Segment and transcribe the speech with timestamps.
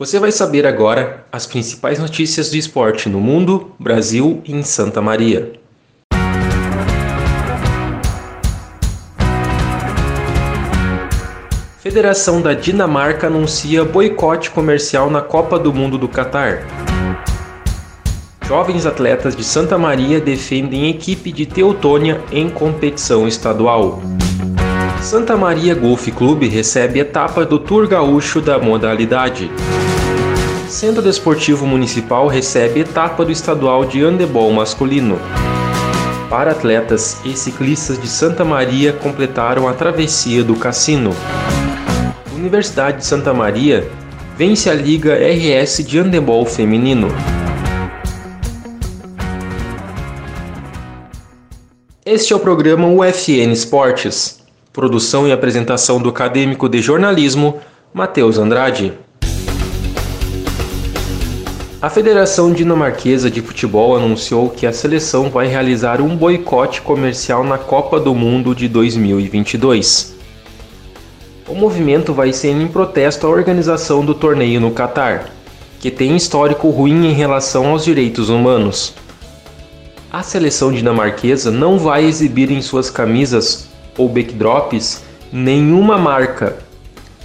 [0.00, 5.02] Você vai saber agora as principais notícias do esporte no mundo, Brasil e em Santa
[5.02, 5.52] Maria.
[11.80, 16.66] Federação da Dinamarca anuncia boicote comercial na Copa do Mundo do Catar.
[18.48, 24.00] Jovens atletas de Santa Maria defendem equipe de Teutônia em competição estadual.
[25.02, 29.50] Santa Maria Golf Clube recebe etapa do Tour Gaúcho da modalidade.
[30.68, 35.18] Centro Desportivo Municipal recebe etapa do estadual de handebol masculino.
[36.28, 41.12] Para atletas e ciclistas de Santa Maria completaram a travessia do Cassino.
[42.36, 43.88] Universidade de Santa Maria
[44.36, 47.08] vence a Liga RS de handebol feminino.
[52.04, 54.39] Este é o programa UFN Esportes.
[54.72, 57.58] Produção e apresentação do acadêmico de jornalismo
[57.92, 58.92] Matheus Andrade.
[61.82, 67.58] A Federação Dinamarquesa de Futebol anunciou que a seleção vai realizar um boicote comercial na
[67.58, 70.14] Copa do Mundo de 2022.
[71.48, 75.30] O movimento vai ser em protesto à organização do torneio no Catar,
[75.80, 78.94] que tem histórico ruim em relação aos direitos humanos.
[80.12, 85.02] A seleção dinamarquesa não vai exibir em suas camisas ou backdrops
[85.32, 86.58] nenhuma marca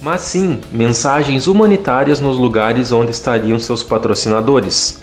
[0.00, 5.00] mas sim mensagens humanitárias nos lugares onde estariam seus patrocinadores,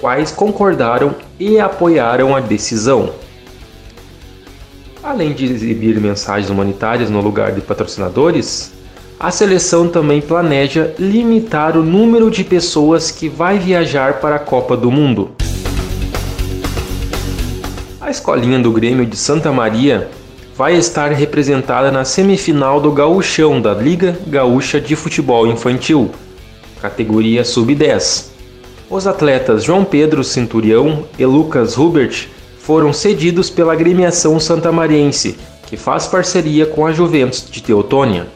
[0.00, 3.10] quais concordaram e apoiaram a decisão.
[5.02, 8.72] Além de exibir mensagens humanitárias no lugar de patrocinadores,
[9.18, 14.76] a seleção também planeja limitar o número de pessoas que vai viajar para a Copa
[14.76, 15.32] do Mundo.
[18.00, 20.10] A escolinha do Grêmio de Santa Maria
[20.60, 26.10] vai estar representada na semifinal do Gauchão da Liga Gaúcha de Futebol Infantil,
[26.82, 28.26] categoria Sub-10.
[28.90, 32.28] Os atletas João Pedro Cinturião e Lucas Hubert
[32.58, 38.26] foram cedidos pela agremiação santamariense, que faz parceria com a Juventus de Teutônia.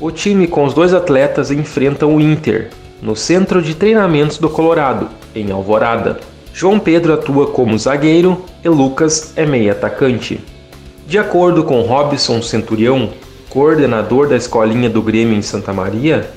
[0.00, 2.70] O time com os dois atletas enfrentam o Inter,
[3.02, 6.18] no centro de treinamentos do Colorado, em Alvorada.
[6.50, 10.40] João Pedro atua como zagueiro e Lucas é meio atacante.
[11.08, 13.08] De acordo com Robson Centurião,
[13.48, 16.30] coordenador da escolinha do Grêmio em Santa Maria,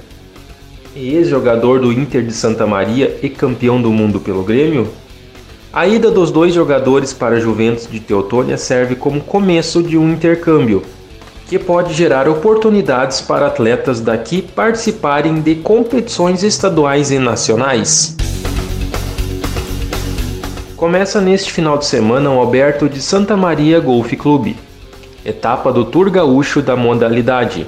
[0.95, 4.87] e ex-jogador do Inter de Santa Maria e campeão do mundo pelo Grêmio,
[5.73, 10.09] a ida dos dois jogadores para a Juventus de Teutônia serve como começo de um
[10.09, 10.83] intercâmbio,
[11.49, 18.20] que pode gerar oportunidades para atletas daqui participarem de competições estaduais e nacionais.
[20.81, 24.57] Começa neste final de semana o Alberto de Santa Maria Golf Clube,
[25.23, 27.67] etapa do Tour Gaúcho da modalidade.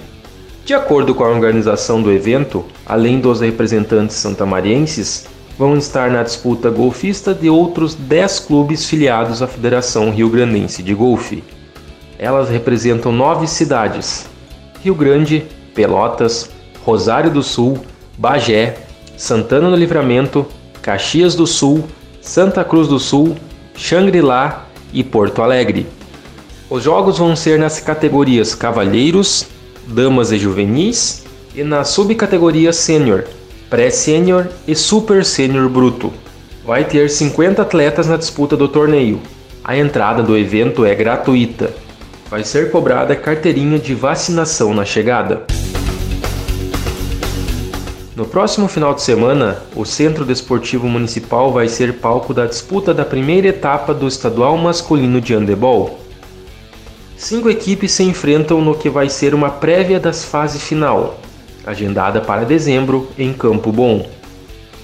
[0.65, 5.27] De acordo com a organização do evento, além dos representantes santamarienses,
[5.59, 10.95] vão estar na disputa golfista de outros 10 clubes filiados à Federação Rio Grandense de
[10.95, 11.43] Golfe.
[12.17, 14.25] Elas representam nove cidades:
[14.83, 15.45] Rio Grande,
[15.75, 16.49] Pelotas,
[16.83, 17.77] Rosário do Sul,
[18.17, 18.75] Bagé,
[19.15, 20.47] Santana do Livramento,
[20.81, 21.83] Caxias do Sul,
[22.23, 23.35] Santa Cruz do Sul,
[23.75, 25.85] Xangri-Lá e Porto Alegre.
[26.69, 29.45] Os jogos vão ser nas categorias Cavalheiros,
[29.85, 33.25] Damas e Juvenis e na subcategoria Sênior,
[33.69, 36.13] Pré-Sênior e Super Sênior Bruto.
[36.65, 39.19] Vai ter 50 atletas na disputa do torneio.
[39.61, 41.73] A entrada do evento é gratuita.
[42.31, 45.45] Vai ser cobrada carteirinha de vacinação na chegada.
[48.15, 53.03] No próximo final de semana, o Centro Desportivo Municipal vai ser palco da disputa da
[53.03, 55.99] primeira etapa do estadual masculino de handebol.
[57.17, 61.19] Cinco equipes se enfrentam no que vai ser uma prévia das fases final,
[61.65, 64.07] agendada para dezembro em Campo Bom.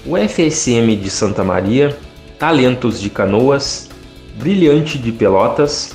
[0.04, 1.96] O FSM de Santa Maria,
[2.36, 3.88] Talentos de Canoas,
[4.40, 5.92] Brilhante de Pelotas,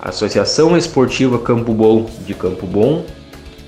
[0.00, 3.04] Associação Esportiva Campo Bom de Campo Bom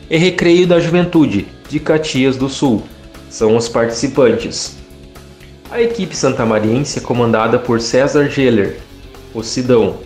[0.09, 2.83] e Recreio da Juventude de Caxias do Sul
[3.29, 4.77] são os participantes.
[5.71, 8.79] A equipe santamariense é comandada por César Geller,
[9.35, 9.97] o Sidão.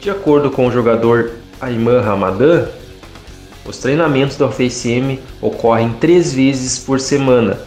[0.00, 2.68] De acordo com o jogador Ayman Ramadan,
[3.64, 7.60] os treinamentos do FCM ocorrem três vezes por semana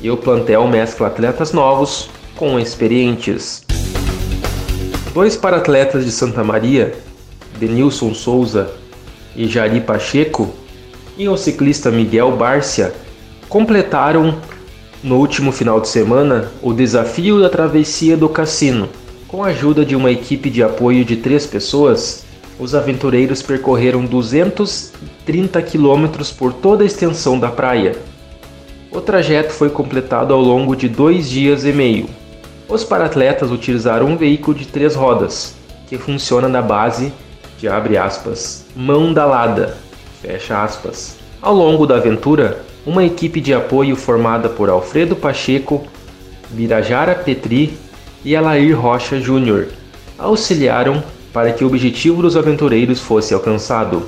[0.00, 3.64] e o plantel mescla atletas novos com experientes.
[5.14, 6.94] Dois paratletas de Santa Maria,
[7.58, 8.70] Denilson Souza
[9.36, 10.52] e Jari Pacheco,
[11.16, 12.92] e o ciclista Miguel Bárcia,
[13.48, 14.38] completaram
[15.02, 18.88] no último final de semana o desafio da travessia do cassino.
[19.28, 22.24] Com a ajuda de uma equipe de apoio de três pessoas,
[22.58, 27.96] os aventureiros percorreram 230 quilômetros por toda a extensão da praia.
[28.90, 32.06] O trajeto foi completado ao longo de dois dias e meio.
[32.68, 35.54] Os paratletas utilizaram um veículo de três rodas,
[35.88, 37.12] que funciona na base
[37.58, 39.12] de abre aspas, mão
[40.22, 41.16] fecha aspas.
[41.42, 45.84] Ao longo da aventura, uma equipe de apoio formada por Alfredo Pacheco,
[46.50, 47.76] Birajara Petri
[48.24, 49.68] e Alair Rocha Júnior
[50.16, 51.02] auxiliaram
[51.32, 54.04] para que o objetivo dos aventureiros fosse alcançado.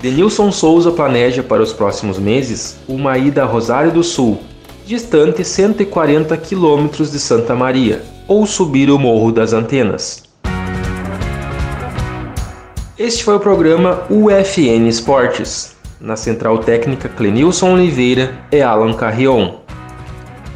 [0.00, 4.38] Denilson Souza planeja para os próximos meses uma ida a Rosário do Sul,
[4.86, 10.22] distante 140 quilômetros de Santa Maria, ou subir o Morro das Antenas.
[13.02, 15.74] Este foi o programa UFN Esportes.
[16.00, 19.56] Na central técnica Clenilson Oliveira e Alan Carrion.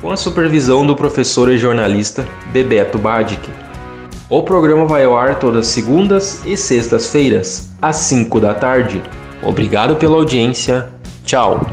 [0.01, 3.51] Com a supervisão do professor e jornalista Bebeto Badic.
[4.31, 9.03] O programa vai ao ar todas segundas e sextas-feiras, às 5 da tarde.
[9.43, 10.89] Obrigado pela audiência.
[11.25, 11.67] Tchau.